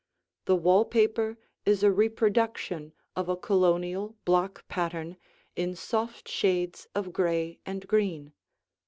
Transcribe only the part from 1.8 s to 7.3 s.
a reproduction of a Colonial block pattern in soft shades of